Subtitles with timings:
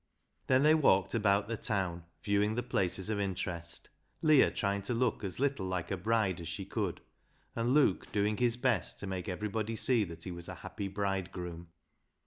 [0.47, 3.87] Then they walked about the town viewing the places of interest,
[4.23, 7.01] Leah trying to look as little like a bride as she could,
[7.55, 11.67] and Luke doing his best to make everybody see that he was a happy bridegroom.